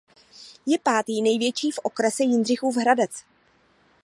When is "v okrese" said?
1.71-2.23